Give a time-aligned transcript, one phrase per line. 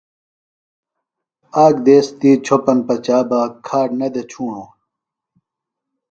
[1.63, 4.69] آک دیس تی چھوۡپن پچا بہ کھاڈ نہ دےۡ ڇُھوݨوۡ۔